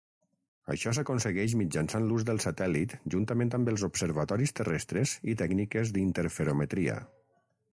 Això 0.75 0.91
s'aconsegueix 0.97 1.53
mitjançant 1.59 2.07
l'ús 2.11 2.25
del 2.29 2.41
satèl·lit 2.45 2.95
juntament 3.15 3.53
amb 3.59 3.69
els 3.75 3.83
observatoris 3.89 4.57
terrestres 4.61 5.15
i 5.35 5.37
tècniques 5.43 5.93
d'interferometria. 5.99 6.97